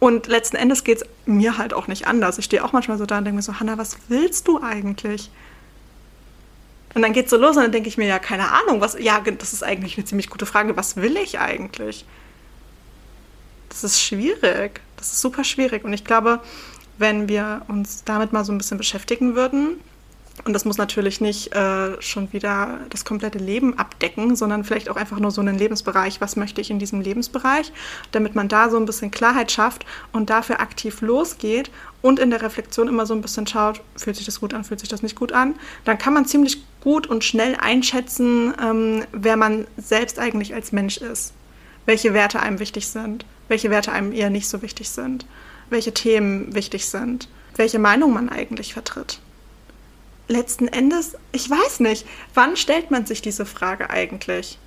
Und 0.00 0.28
letzten 0.28 0.56
Endes 0.56 0.84
geht 0.84 1.02
es 1.02 1.08
mir 1.26 1.58
halt 1.58 1.74
auch 1.74 1.88
nicht 1.88 2.06
anders. 2.06 2.38
Ich 2.38 2.44
stehe 2.44 2.64
auch 2.64 2.72
manchmal 2.72 2.98
so 2.98 3.06
da 3.06 3.18
und 3.18 3.24
denke 3.24 3.36
mir 3.36 3.42
so, 3.42 3.58
Hanna, 3.58 3.78
was 3.78 3.96
willst 4.08 4.46
du 4.46 4.62
eigentlich? 4.62 5.30
Und 6.94 7.02
dann 7.02 7.12
geht 7.12 7.26
es 7.26 7.30
so 7.30 7.36
los 7.36 7.56
und 7.56 7.62
dann 7.62 7.72
denke 7.72 7.88
ich 7.88 7.98
mir, 7.98 8.06
ja, 8.06 8.18
keine 8.18 8.50
Ahnung, 8.50 8.80
was, 8.80 8.96
ja, 8.98 9.20
das 9.20 9.52
ist 9.52 9.62
eigentlich 9.62 9.96
eine 9.96 10.06
ziemlich 10.06 10.30
gute 10.30 10.46
Frage. 10.46 10.76
Was 10.76 10.96
will 10.96 11.16
ich 11.16 11.38
eigentlich? 11.38 12.04
Das 13.68 13.84
ist 13.84 14.00
schwierig. 14.00 14.80
Das 14.96 15.12
ist 15.12 15.20
super 15.20 15.44
schwierig. 15.44 15.84
Und 15.84 15.92
ich 15.92 16.04
glaube, 16.04 16.40
wenn 16.96 17.28
wir 17.28 17.62
uns 17.68 18.04
damit 18.04 18.32
mal 18.32 18.44
so 18.44 18.52
ein 18.52 18.58
bisschen 18.58 18.78
beschäftigen 18.78 19.34
würden, 19.34 19.80
und 20.44 20.52
das 20.52 20.64
muss 20.64 20.78
natürlich 20.78 21.20
nicht 21.20 21.54
äh, 21.54 22.00
schon 22.00 22.32
wieder 22.32 22.80
das 22.90 23.04
komplette 23.04 23.38
Leben 23.38 23.78
abdecken, 23.78 24.36
sondern 24.36 24.64
vielleicht 24.64 24.88
auch 24.88 24.96
einfach 24.96 25.18
nur 25.18 25.30
so 25.30 25.40
einen 25.40 25.58
Lebensbereich. 25.58 26.20
Was 26.20 26.36
möchte 26.36 26.60
ich 26.60 26.70
in 26.70 26.78
diesem 26.78 27.00
Lebensbereich? 27.00 27.72
Damit 28.12 28.34
man 28.34 28.48
da 28.48 28.70
so 28.70 28.76
ein 28.76 28.86
bisschen 28.86 29.10
Klarheit 29.10 29.50
schafft 29.52 29.84
und 30.12 30.30
dafür 30.30 30.60
aktiv 30.60 31.00
losgeht 31.00 31.70
und 32.02 32.18
in 32.18 32.30
der 32.30 32.42
Reflexion 32.42 32.88
immer 32.88 33.06
so 33.06 33.14
ein 33.14 33.22
bisschen 33.22 33.46
schaut, 33.46 33.80
fühlt 33.96 34.16
sich 34.16 34.26
das 34.26 34.40
gut 34.40 34.54
an, 34.54 34.64
fühlt 34.64 34.80
sich 34.80 34.88
das 34.88 35.02
nicht 35.02 35.16
gut 35.16 35.32
an, 35.32 35.54
dann 35.84 35.98
kann 35.98 36.14
man 36.14 36.26
ziemlich 36.26 36.62
gut 36.80 37.06
und 37.06 37.24
schnell 37.24 37.56
einschätzen, 37.56 38.54
ähm, 38.62 39.04
wer 39.12 39.36
man 39.36 39.66
selbst 39.76 40.18
eigentlich 40.18 40.54
als 40.54 40.72
Mensch 40.72 40.98
ist. 40.98 41.32
Welche 41.86 42.14
Werte 42.14 42.40
einem 42.40 42.58
wichtig 42.58 42.88
sind, 42.88 43.24
welche 43.48 43.70
Werte 43.70 43.92
einem 43.92 44.12
eher 44.12 44.30
nicht 44.30 44.48
so 44.48 44.62
wichtig 44.62 44.90
sind 44.90 45.26
welche 45.70 45.92
Themen 45.92 46.54
wichtig 46.54 46.86
sind, 46.86 47.28
welche 47.56 47.78
Meinung 47.78 48.12
man 48.12 48.28
eigentlich 48.28 48.72
vertritt. 48.72 49.20
Letzten 50.28 50.68
Endes, 50.68 51.16
ich 51.32 51.48
weiß 51.48 51.80
nicht, 51.80 52.06
wann 52.34 52.56
stellt 52.56 52.90
man 52.90 53.06
sich 53.06 53.22
diese 53.22 53.46
Frage 53.46 53.90
eigentlich? 53.90 54.58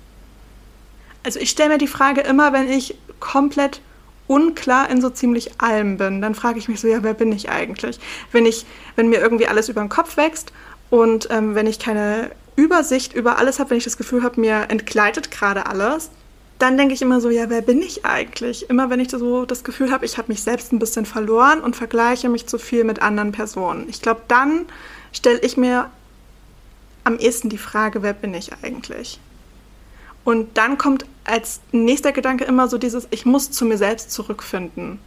Also 1.22 1.38
ich 1.38 1.50
stelle 1.50 1.70
mir 1.70 1.78
die 1.78 1.86
Frage 1.86 2.20
immer, 2.22 2.52
wenn 2.52 2.68
ich 2.68 2.96
komplett 3.20 3.80
unklar 4.26 4.90
in 4.90 5.00
so 5.00 5.10
ziemlich 5.10 5.60
allem 5.60 5.98
bin. 5.98 6.20
Dann 6.20 6.34
frage 6.34 6.58
ich 6.58 6.68
mich 6.68 6.80
so, 6.80 6.88
ja, 6.88 7.02
wer 7.02 7.14
bin 7.14 7.32
ich 7.32 7.48
eigentlich? 7.50 8.00
Wenn 8.32 8.46
ich, 8.46 8.66
wenn 8.96 9.08
mir 9.08 9.20
irgendwie 9.20 9.46
alles 9.46 9.68
über 9.68 9.80
den 9.80 9.88
Kopf 9.88 10.16
wächst 10.16 10.52
und 10.90 11.28
ähm, 11.30 11.54
wenn 11.54 11.66
ich 11.66 11.78
keine 11.78 12.30
Übersicht 12.56 13.12
über 13.14 13.38
alles 13.38 13.58
habe, 13.58 13.70
wenn 13.70 13.78
ich 13.78 13.84
das 13.84 13.96
Gefühl 13.96 14.22
habe, 14.22 14.40
mir 14.40 14.66
entgleitet 14.68 15.30
gerade 15.30 15.66
alles, 15.66 16.10
dann 16.58 16.76
denke 16.76 16.94
ich 16.94 17.02
immer 17.02 17.20
so, 17.20 17.28
ja, 17.28 17.50
wer 17.50 17.60
bin 17.60 17.82
ich 17.82 18.04
eigentlich? 18.04 18.70
Immer 18.70 18.88
wenn 18.88 19.00
ich 19.00 19.10
so 19.10 19.44
das 19.44 19.64
Gefühl 19.64 19.90
habe, 19.90 20.04
ich 20.04 20.16
habe 20.16 20.28
mich 20.28 20.42
selbst 20.42 20.72
ein 20.72 20.78
bisschen 20.78 21.06
verloren 21.06 21.60
und 21.60 21.74
vergleiche 21.74 22.28
mich 22.28 22.46
zu 22.46 22.58
viel 22.58 22.84
mit 22.84 23.02
anderen 23.02 23.32
Personen. 23.32 23.86
Ich 23.88 24.00
glaube, 24.00 24.22
dann 24.28 24.66
stelle 25.12 25.40
ich 25.40 25.56
mir 25.56 25.90
am 27.04 27.18
ehesten 27.18 27.48
die 27.48 27.58
Frage, 27.58 28.02
wer 28.02 28.12
bin 28.12 28.34
ich 28.34 28.52
eigentlich? 28.62 29.18
Und 30.24 30.56
dann 30.56 30.78
kommt 30.78 31.04
als 31.24 31.60
nächster 31.72 32.12
Gedanke 32.12 32.44
immer 32.44 32.68
so 32.68 32.78
dieses, 32.78 33.08
ich 33.10 33.26
muss 33.26 33.50
zu 33.50 33.64
mir 33.64 33.78
selbst 33.78 34.12
zurückfinden. 34.12 34.98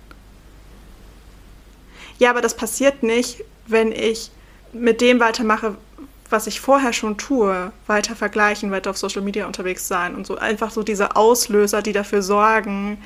Ja, 2.19 2.29
aber 2.29 2.41
das 2.41 2.55
passiert 2.55 3.03
nicht, 3.03 3.43
wenn 3.67 3.91
ich 3.91 4.31
mit 4.73 5.01
dem 5.01 5.19
weitermache, 5.19 5.75
was 6.29 6.47
ich 6.47 6.59
vorher 6.59 6.91
schon 6.91 7.17
tue, 7.17 7.71
weiter 7.87 8.15
vergleichen, 8.15 8.71
weiter 8.71 8.89
auf 8.89 8.97
Social 8.97 9.21
Media 9.21 9.45
unterwegs 9.45 9.87
sein 9.87 10.15
und 10.15 10.25
so 10.27 10.37
einfach 10.37 10.71
so 10.71 10.83
diese 10.83 11.15
Auslöser, 11.15 11.81
die 11.81 11.93
dafür 11.93 12.21
sorgen, 12.21 12.97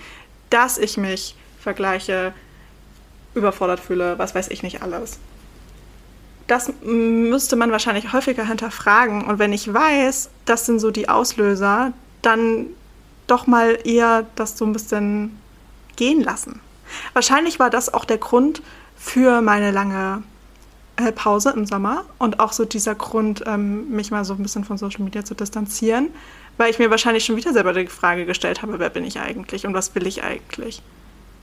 dass 0.49 0.77
ich 0.77 0.97
mich 0.97 1.35
vergleiche, 1.59 2.33
überfordert 3.35 3.79
fühle, 3.79 4.17
was 4.17 4.33
weiß 4.33 4.47
ich 4.49 4.63
nicht 4.63 4.81
alles. 4.81 5.19
Das 6.49 6.73
müsste 6.81 7.55
man 7.55 7.71
wahrscheinlich 7.71 8.11
häufiger 8.11 8.43
hinterfragen 8.43 9.23
und 9.23 9.37
wenn 9.37 9.53
ich 9.53 9.71
weiß, 9.71 10.31
das 10.45 10.65
sind 10.65 10.79
so 10.79 10.89
die 10.89 11.07
Auslöser, 11.07 11.93
dann 12.23 12.65
doch 13.27 13.45
mal 13.45 13.77
eher 13.83 14.25
das 14.35 14.57
so 14.57 14.65
ein 14.65 14.73
bisschen 14.73 15.39
gehen 15.95 16.23
lassen. 16.23 16.59
Wahrscheinlich 17.13 17.59
war 17.59 17.69
das 17.69 17.93
auch 17.93 18.03
der 18.03 18.17
Grund 18.17 18.63
für 18.97 19.41
meine 19.41 19.69
lange 19.69 20.23
äh, 20.95 21.11
Pause 21.11 21.51
im 21.51 21.67
Sommer 21.67 22.03
und 22.17 22.39
auch 22.39 22.51
so 22.51 22.65
dieser 22.65 22.95
Grund, 22.95 23.43
ähm, 23.45 23.87
mich 23.91 24.09
mal 24.09 24.25
so 24.25 24.33
ein 24.33 24.41
bisschen 24.41 24.63
von 24.63 24.79
Social 24.79 25.03
Media 25.03 25.23
zu 25.23 25.35
distanzieren, 25.35 26.09
weil 26.57 26.71
ich 26.71 26.79
mir 26.79 26.89
wahrscheinlich 26.89 27.25
schon 27.25 27.35
wieder 27.35 27.53
selber 27.53 27.73
die 27.73 27.85
Frage 27.85 28.25
gestellt 28.25 28.63
habe, 28.63 28.79
wer 28.79 28.89
bin 28.89 29.03
ich 29.03 29.19
eigentlich 29.19 29.67
und 29.67 29.75
was 29.75 29.93
will 29.93 30.07
ich 30.07 30.23
eigentlich? 30.23 30.81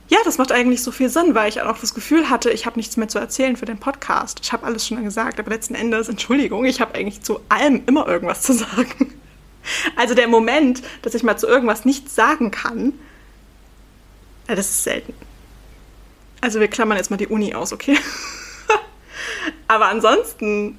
Ja, 0.08 0.18
das 0.24 0.38
macht 0.38 0.52
eigentlich 0.52 0.82
so 0.82 0.92
viel 0.92 1.08
Sinn, 1.08 1.34
weil 1.34 1.48
ich 1.48 1.60
auch 1.60 1.78
das 1.78 1.92
Gefühl 1.92 2.30
hatte, 2.30 2.50
ich 2.50 2.64
habe 2.64 2.78
nichts 2.78 2.96
mehr 2.96 3.08
zu 3.08 3.18
erzählen 3.18 3.56
für 3.56 3.64
den 3.64 3.78
Podcast. 3.78 4.40
Ich 4.42 4.52
habe 4.52 4.64
alles 4.64 4.86
schon 4.86 5.02
gesagt, 5.02 5.40
aber 5.40 5.50
letzten 5.50 5.74
Endes, 5.74 6.08
Entschuldigung, 6.08 6.64
ich 6.64 6.80
habe 6.80 6.94
eigentlich 6.94 7.22
zu 7.22 7.40
allem 7.48 7.82
immer 7.86 8.06
irgendwas 8.06 8.42
zu 8.42 8.52
sagen. 8.52 9.14
Also 9.96 10.14
der 10.14 10.28
Moment, 10.28 10.82
dass 11.02 11.14
ich 11.14 11.24
mal 11.24 11.36
zu 11.36 11.48
irgendwas 11.48 11.84
nichts 11.84 12.14
sagen 12.14 12.52
kann, 12.52 12.92
das 14.46 14.70
ist 14.70 14.84
selten. 14.84 15.12
Also 16.40 16.60
wir 16.60 16.68
klammern 16.68 16.98
jetzt 16.98 17.10
mal 17.10 17.16
die 17.16 17.26
Uni 17.26 17.54
aus, 17.54 17.72
okay? 17.72 17.98
Aber 19.68 19.86
ansonsten, 19.86 20.78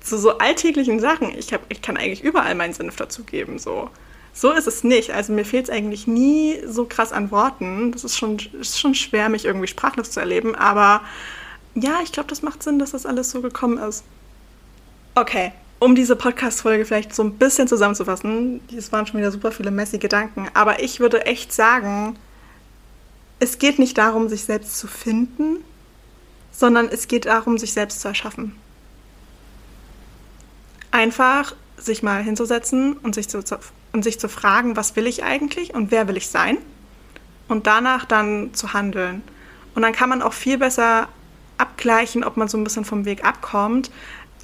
zu 0.00 0.18
so 0.18 0.38
alltäglichen 0.38 1.00
Sachen, 1.00 1.36
ich, 1.36 1.52
hab, 1.52 1.60
ich 1.68 1.82
kann 1.82 1.98
eigentlich 1.98 2.22
überall 2.22 2.54
meinen 2.54 2.72
Senf 2.72 2.96
dazugeben. 2.96 3.58
So. 3.58 3.90
So 4.36 4.52
ist 4.52 4.66
es 4.66 4.84
nicht. 4.84 5.12
Also 5.12 5.32
mir 5.32 5.46
fehlt 5.46 5.64
es 5.64 5.70
eigentlich 5.70 6.06
nie 6.06 6.60
so 6.66 6.84
krass 6.84 7.10
an 7.10 7.30
Worten. 7.30 7.90
Das 7.92 8.04
ist 8.04 8.18
schon, 8.18 8.36
ist 8.60 8.78
schon 8.78 8.94
schwer, 8.94 9.30
mich 9.30 9.46
irgendwie 9.46 9.66
sprachlos 9.66 10.10
zu 10.10 10.20
erleben. 10.20 10.54
Aber 10.54 11.00
ja, 11.74 12.00
ich 12.02 12.12
glaube, 12.12 12.28
das 12.28 12.42
macht 12.42 12.62
Sinn, 12.62 12.78
dass 12.78 12.90
das 12.90 13.06
alles 13.06 13.30
so 13.30 13.40
gekommen 13.40 13.78
ist. 13.78 14.04
Okay, 15.14 15.52
um 15.78 15.94
diese 15.94 16.16
Podcast-Folge 16.16 16.84
vielleicht 16.84 17.14
so 17.14 17.24
ein 17.24 17.38
bisschen 17.38 17.66
zusammenzufassen, 17.66 18.60
es 18.76 18.92
waren 18.92 19.06
schon 19.06 19.18
wieder 19.18 19.32
super 19.32 19.52
viele 19.52 19.70
messy 19.70 19.96
Gedanken, 19.96 20.48
aber 20.52 20.82
ich 20.82 21.00
würde 21.00 21.24
echt 21.24 21.54
sagen, 21.54 22.18
es 23.38 23.58
geht 23.58 23.78
nicht 23.78 23.96
darum, 23.96 24.28
sich 24.28 24.44
selbst 24.44 24.78
zu 24.78 24.86
finden, 24.86 25.64
sondern 26.52 26.88
es 26.88 27.08
geht 27.08 27.24
darum, 27.24 27.56
sich 27.56 27.72
selbst 27.72 28.02
zu 28.02 28.08
erschaffen. 28.08 28.54
Einfach 30.90 31.54
sich 31.78 32.02
mal 32.02 32.22
hinzusetzen 32.22 32.94
und 32.98 33.14
sich 33.14 33.28
zu, 33.28 33.42
und 33.96 34.02
sich 34.02 34.20
zu 34.20 34.28
fragen, 34.28 34.76
was 34.76 34.94
will 34.94 35.06
ich 35.06 35.24
eigentlich 35.24 35.72
und 35.72 35.90
wer 35.90 36.06
will 36.06 36.18
ich 36.18 36.28
sein? 36.28 36.58
Und 37.48 37.66
danach 37.66 38.04
dann 38.04 38.52
zu 38.52 38.74
handeln. 38.74 39.22
Und 39.74 39.80
dann 39.80 39.94
kann 39.94 40.10
man 40.10 40.20
auch 40.20 40.34
viel 40.34 40.58
besser 40.58 41.08
abgleichen, 41.56 42.22
ob 42.22 42.36
man 42.36 42.46
so 42.46 42.58
ein 42.58 42.64
bisschen 42.64 42.84
vom 42.84 43.06
Weg 43.06 43.24
abkommt, 43.24 43.90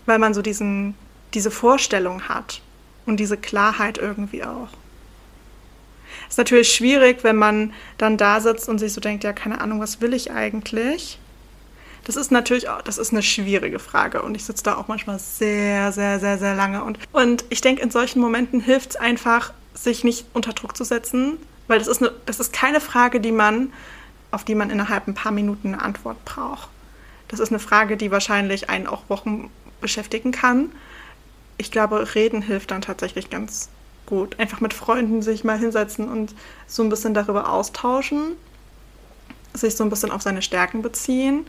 weil 0.06 0.18
man 0.18 0.32
so 0.32 0.40
diesen, 0.40 0.94
diese 1.34 1.50
Vorstellung 1.50 2.30
hat 2.30 2.62
und 3.04 3.20
diese 3.20 3.36
Klarheit 3.36 3.98
irgendwie 3.98 4.42
auch. 4.42 4.70
Ist 6.30 6.38
natürlich 6.38 6.72
schwierig, 6.72 7.22
wenn 7.22 7.36
man 7.36 7.74
dann 7.98 8.16
da 8.16 8.40
sitzt 8.40 8.70
und 8.70 8.78
sich 8.78 8.94
so 8.94 9.02
denkt, 9.02 9.22
ja, 9.22 9.34
keine 9.34 9.60
Ahnung, 9.60 9.80
was 9.80 10.00
will 10.00 10.14
ich 10.14 10.30
eigentlich? 10.30 11.18
Das 12.04 12.16
ist 12.16 12.32
natürlich 12.32 12.68
auch, 12.68 12.82
das 12.82 12.98
ist 12.98 13.12
eine 13.12 13.22
schwierige 13.22 13.78
Frage 13.78 14.22
und 14.22 14.34
ich 14.34 14.44
sitze 14.44 14.64
da 14.64 14.76
auch 14.76 14.88
manchmal 14.88 15.18
sehr, 15.18 15.92
sehr, 15.92 16.18
sehr, 16.18 16.38
sehr 16.38 16.54
lange. 16.54 16.82
Und, 16.82 16.98
und 17.12 17.44
ich 17.48 17.60
denke, 17.60 17.82
in 17.82 17.90
solchen 17.90 18.20
Momenten 18.20 18.60
hilft 18.60 18.90
es 18.90 18.96
einfach, 18.96 19.52
sich 19.74 20.02
nicht 20.02 20.26
unter 20.32 20.52
Druck 20.52 20.76
zu 20.76 20.84
setzen, 20.84 21.38
weil 21.68 21.78
das 21.78 21.88
ist, 21.88 22.02
eine, 22.02 22.12
das 22.26 22.40
ist 22.40 22.52
keine 22.52 22.80
Frage, 22.80 23.20
die 23.20 23.32
man, 23.32 23.72
auf 24.32 24.44
die 24.44 24.54
man 24.54 24.70
innerhalb 24.70 25.06
ein 25.06 25.14
paar 25.14 25.32
Minuten 25.32 25.68
eine 25.68 25.82
Antwort 25.82 26.24
braucht. 26.24 26.68
Das 27.28 27.40
ist 27.40 27.50
eine 27.50 27.60
Frage, 27.60 27.96
die 27.96 28.10
wahrscheinlich 28.10 28.68
einen 28.68 28.86
auch 28.86 29.08
Wochen 29.08 29.50
beschäftigen 29.80 30.32
kann. 30.32 30.72
Ich 31.56 31.70
glaube, 31.70 32.14
reden 32.14 32.42
hilft 32.42 32.72
dann 32.72 32.82
tatsächlich 32.82 33.30
ganz 33.30 33.68
gut. 34.06 34.38
Einfach 34.40 34.60
mit 34.60 34.74
Freunden 34.74 35.22
sich 35.22 35.44
mal 35.44 35.58
hinsetzen 35.58 36.08
und 36.08 36.34
so 36.66 36.82
ein 36.82 36.88
bisschen 36.88 37.14
darüber 37.14 37.48
austauschen, 37.48 38.32
sich 39.54 39.76
so 39.76 39.84
ein 39.84 39.90
bisschen 39.90 40.10
auf 40.10 40.22
seine 40.22 40.42
Stärken 40.42 40.82
beziehen 40.82 41.46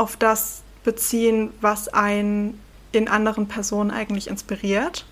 auf 0.00 0.16
das 0.16 0.62
beziehen, 0.82 1.52
was 1.60 1.88
einen 1.88 2.58
in 2.90 3.06
anderen 3.06 3.46
Personen 3.48 3.90
eigentlich 3.90 4.28
inspiriert. 4.28 5.04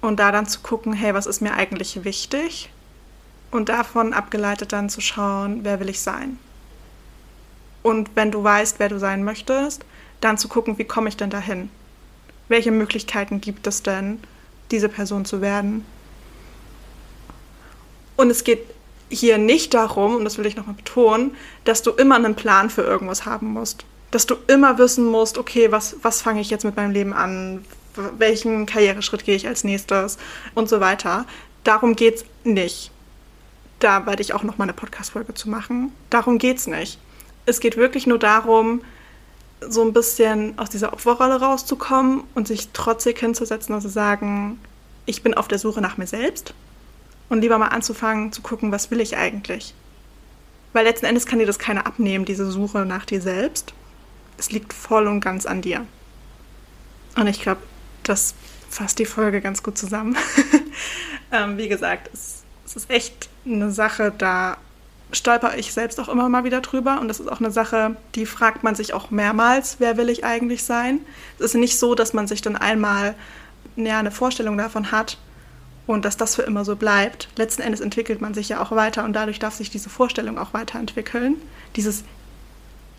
Und 0.00 0.18
da 0.18 0.32
dann 0.32 0.46
zu 0.46 0.60
gucken, 0.60 0.94
hey, 0.94 1.12
was 1.12 1.26
ist 1.26 1.42
mir 1.42 1.52
eigentlich 1.52 2.04
wichtig? 2.04 2.70
Und 3.50 3.68
davon 3.68 4.14
abgeleitet 4.14 4.72
dann 4.72 4.88
zu 4.88 5.02
schauen, 5.02 5.60
wer 5.62 5.78
will 5.78 5.90
ich 5.90 6.00
sein? 6.00 6.38
Und 7.82 8.10
wenn 8.14 8.30
du 8.30 8.42
weißt, 8.42 8.78
wer 8.78 8.88
du 8.88 8.98
sein 8.98 9.24
möchtest, 9.24 9.84
dann 10.22 10.38
zu 10.38 10.48
gucken, 10.48 10.78
wie 10.78 10.84
komme 10.84 11.10
ich 11.10 11.18
denn 11.18 11.28
dahin? 11.28 11.70
Welche 12.48 12.70
Möglichkeiten 12.70 13.42
gibt 13.42 13.66
es 13.66 13.82
denn, 13.82 14.20
diese 14.70 14.88
Person 14.88 15.26
zu 15.26 15.42
werden? 15.42 15.84
Und 18.16 18.30
es 18.30 18.44
geht 18.44 18.64
hier 19.10 19.36
nicht 19.36 19.74
darum, 19.74 20.16
und 20.16 20.24
das 20.24 20.38
will 20.38 20.46
ich 20.46 20.56
nochmal 20.56 20.76
betonen, 20.76 21.36
dass 21.64 21.82
du 21.82 21.90
immer 21.90 22.16
einen 22.16 22.36
Plan 22.36 22.70
für 22.70 22.82
irgendwas 22.82 23.26
haben 23.26 23.52
musst 23.52 23.84
dass 24.10 24.26
du 24.26 24.36
immer 24.46 24.78
wissen 24.78 25.04
musst, 25.04 25.38
okay, 25.38 25.70
was, 25.70 25.96
was 26.02 26.22
fange 26.22 26.40
ich 26.40 26.50
jetzt 26.50 26.64
mit 26.64 26.76
meinem 26.76 26.92
Leben 26.92 27.12
an? 27.12 27.64
Welchen 28.18 28.66
Karriereschritt 28.66 29.24
gehe 29.24 29.36
ich 29.36 29.46
als 29.46 29.64
nächstes? 29.64 30.18
Und 30.54 30.68
so 30.68 30.80
weiter. 30.80 31.26
Darum 31.64 31.96
geht 31.96 32.16
es 32.16 32.24
nicht. 32.44 32.90
Da 33.78 34.06
werde 34.06 34.22
ich 34.22 34.34
auch 34.34 34.42
noch 34.42 34.58
mal 34.58 34.64
eine 34.64 34.72
Podcast-Folge 34.72 35.34
zu 35.34 35.48
machen. 35.48 35.92
Darum 36.10 36.38
geht 36.38 36.58
es 36.58 36.66
nicht. 36.66 36.98
Es 37.46 37.60
geht 37.60 37.76
wirklich 37.76 38.06
nur 38.06 38.18
darum, 38.18 38.82
so 39.60 39.82
ein 39.82 39.92
bisschen 39.92 40.58
aus 40.58 40.70
dieser 40.70 40.92
Opferrolle 40.92 41.40
rauszukommen 41.40 42.24
und 42.34 42.48
sich 42.48 42.68
trotzig 42.70 43.18
hinzusetzen 43.18 43.74
und 43.74 43.80
zu 43.80 43.88
sagen, 43.88 44.58
ich 45.06 45.22
bin 45.22 45.34
auf 45.34 45.48
der 45.48 45.58
Suche 45.58 45.80
nach 45.80 45.96
mir 45.96 46.06
selbst 46.06 46.54
und 47.28 47.40
lieber 47.40 47.58
mal 47.58 47.68
anzufangen 47.68 48.32
zu 48.32 48.42
gucken, 48.42 48.72
was 48.72 48.90
will 48.90 49.00
ich 49.00 49.16
eigentlich? 49.16 49.74
Weil 50.72 50.84
letzten 50.84 51.06
Endes 51.06 51.26
kann 51.26 51.38
dir 51.38 51.46
das 51.46 51.58
keiner 51.58 51.86
abnehmen, 51.86 52.24
diese 52.24 52.50
Suche 52.50 52.86
nach 52.86 53.04
dir 53.04 53.20
selbst. 53.20 53.74
Es 54.40 54.50
liegt 54.50 54.72
voll 54.72 55.06
und 55.06 55.20
ganz 55.20 55.44
an 55.44 55.60
dir. 55.60 55.86
Und 57.14 57.26
ich 57.26 57.42
glaube, 57.42 57.60
das 58.04 58.34
fasst 58.70 58.98
die 58.98 59.04
Folge 59.04 59.42
ganz 59.42 59.62
gut 59.62 59.76
zusammen. 59.76 60.16
ähm, 61.30 61.58
wie 61.58 61.68
gesagt, 61.68 62.08
es, 62.14 62.42
es 62.64 62.74
ist 62.74 62.90
echt 62.90 63.28
eine 63.44 63.70
Sache, 63.70 64.10
da 64.16 64.56
stolper 65.12 65.58
ich 65.58 65.74
selbst 65.74 66.00
auch 66.00 66.08
immer 66.08 66.30
mal 66.30 66.44
wieder 66.44 66.62
drüber. 66.62 67.02
Und 67.02 67.08
das 67.08 67.20
ist 67.20 67.30
auch 67.30 67.40
eine 67.40 67.50
Sache, 67.50 67.96
die 68.14 68.24
fragt 68.24 68.62
man 68.62 68.74
sich 68.74 68.94
auch 68.94 69.10
mehrmals, 69.10 69.76
wer 69.78 69.98
will 69.98 70.08
ich 70.08 70.24
eigentlich 70.24 70.64
sein? 70.64 71.00
Es 71.38 71.44
ist 71.44 71.54
nicht 71.56 71.78
so, 71.78 71.94
dass 71.94 72.14
man 72.14 72.26
sich 72.26 72.40
dann 72.40 72.56
einmal 72.56 73.14
ja, 73.76 73.98
eine 73.98 74.10
Vorstellung 74.10 74.56
davon 74.56 74.90
hat 74.90 75.18
und 75.86 76.06
dass 76.06 76.16
das 76.16 76.36
für 76.36 76.42
immer 76.42 76.64
so 76.64 76.76
bleibt. 76.76 77.28
Letzten 77.36 77.60
Endes 77.60 77.82
entwickelt 77.82 78.22
man 78.22 78.32
sich 78.32 78.48
ja 78.48 78.62
auch 78.62 78.70
weiter 78.70 79.04
und 79.04 79.12
dadurch 79.12 79.38
darf 79.38 79.54
sich 79.54 79.68
diese 79.68 79.90
Vorstellung 79.90 80.38
auch 80.38 80.54
weiterentwickeln. 80.54 81.36
Dieses 81.76 82.04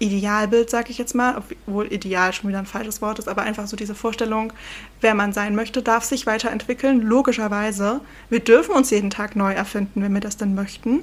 Idealbild, 0.02 0.70
sag 0.70 0.90
ich 0.90 0.98
jetzt 0.98 1.14
mal, 1.14 1.38
obwohl 1.38 1.94
ideal 1.94 2.34
schon 2.34 2.50
wieder 2.50 2.58
ein 2.60 2.66
falsches 2.66 3.02
Wort 3.02 3.20
ist, 3.20 3.28
aber 3.28 3.44
einfach 3.44 3.68
so 3.68 3.76
diese 3.76 3.94
Vorstellung, 3.94 4.52
wer 5.00 5.14
man 5.14 5.32
sein 5.32 5.56
möchte, 5.56 5.84
darf 5.84 6.04
sich 6.04 6.26
weiterentwickeln, 6.26 7.02
logischerweise. 7.02 8.02
Wir 8.30 8.40
dürfen 8.40 8.74
uns 8.74 8.90
jeden 8.90 9.12
Tag 9.12 9.36
neu 9.36 9.54
erfinden, 9.54 10.02
wenn 10.02 10.14
wir 10.14 10.22
das 10.22 10.38
denn 10.38 10.56
möchten. 10.56 11.02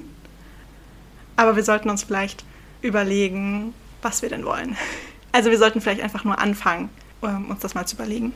Aber 1.37 1.55
wir 1.55 1.63
sollten 1.63 1.89
uns 1.89 2.03
vielleicht 2.03 2.43
überlegen, 2.81 3.73
was 4.01 4.21
wir 4.21 4.27
denn 4.27 4.43
wollen. 4.43 4.75
Also 5.31 5.49
wir 5.49 5.57
sollten 5.57 5.79
vielleicht 5.79 6.01
einfach 6.01 6.25
nur 6.25 6.37
anfangen, 6.39 6.89
uns 7.21 7.59
das 7.61 7.75
mal 7.75 7.85
zu 7.85 7.95
überlegen. 7.95 8.33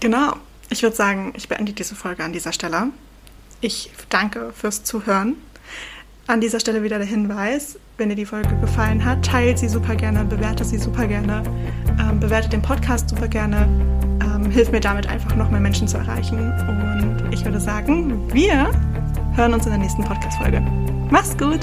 Genau. 0.00 0.32
Ich 0.70 0.82
würde 0.82 0.96
sagen, 0.96 1.34
ich 1.36 1.48
beende 1.48 1.74
diese 1.74 1.94
Folge 1.94 2.24
an 2.24 2.32
dieser 2.32 2.52
Stelle. 2.52 2.88
Ich 3.60 3.90
danke 4.08 4.52
fürs 4.56 4.82
Zuhören. 4.84 5.36
An 6.32 6.40
dieser 6.40 6.60
Stelle 6.60 6.82
wieder 6.82 6.96
der 6.96 7.06
Hinweis, 7.06 7.78
wenn 7.98 8.08
dir 8.08 8.14
die 8.14 8.24
Folge 8.24 8.56
gefallen 8.62 9.04
hat, 9.04 9.22
teilt 9.22 9.58
sie 9.58 9.68
super 9.68 9.94
gerne, 9.94 10.24
bewerte 10.24 10.64
sie 10.64 10.78
super 10.78 11.06
gerne, 11.06 11.42
ähm, 12.00 12.20
bewertet 12.20 12.54
den 12.54 12.62
Podcast 12.62 13.10
super 13.10 13.28
gerne, 13.28 13.68
ähm, 14.22 14.50
hilft 14.50 14.72
mir 14.72 14.80
damit 14.80 15.06
einfach 15.06 15.36
noch 15.36 15.50
mehr 15.50 15.60
Menschen 15.60 15.86
zu 15.86 15.98
erreichen. 15.98 16.38
Und 16.38 17.28
ich 17.34 17.44
würde 17.44 17.60
sagen, 17.60 18.32
wir 18.32 18.70
hören 19.36 19.52
uns 19.52 19.66
in 19.66 19.72
der 19.72 19.80
nächsten 19.80 20.04
Podcast-Folge. 20.04 20.62
Mach's 21.10 21.36
gut! 21.36 21.60